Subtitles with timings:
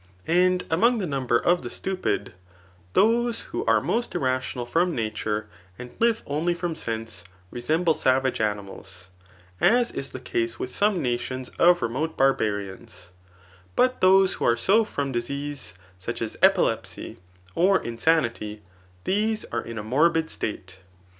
[0.25, 2.33] And among the number of the stu pid,
[2.93, 9.09] those who are most irrational from nature, and live only from sense, resemble savage animsds,
[9.61, 13.09] as is the case with some nations of remote barbarians;
[13.75, 17.17] but those who are so from disease, such as epilepsy,
[17.53, 18.63] or insanity,
[19.03, 20.79] these are in a morbid state.